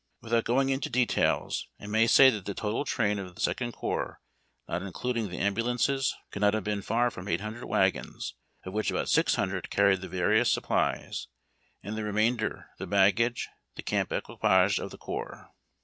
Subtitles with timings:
[0.21, 4.19] Without going into details, I may say that the total train of the Second Corps,
[4.67, 8.33] not including the ambulances, could not have been far from 800 wagons,
[8.65, 11.27] of which about 600 carried the various supplies,
[11.83, 15.51] and the remainder the baggage— the camp equipage of the corps.